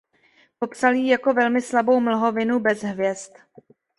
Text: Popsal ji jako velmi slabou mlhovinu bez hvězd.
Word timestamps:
Popsal 0.59 0.93
ji 0.93 1.07
jako 1.07 1.33
velmi 1.33 1.61
slabou 1.61 1.99
mlhovinu 1.99 2.59
bez 2.59 2.83
hvězd. 2.83 3.31